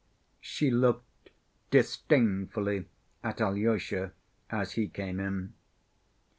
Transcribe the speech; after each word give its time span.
She 0.39 0.71
looked 0.71 1.29
disdainfully 1.69 2.87
at 3.23 3.39
Alyosha 3.39 4.13
as 4.49 4.71
he 4.71 4.87
came 4.87 5.19
in. 5.19 5.53